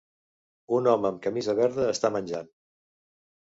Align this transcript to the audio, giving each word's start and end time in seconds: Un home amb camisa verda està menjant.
Un 0.77 0.89
home 0.91 1.09
amb 1.09 1.21
camisa 1.25 1.55
verda 1.59 1.87
està 1.93 2.13
menjant. 2.17 2.51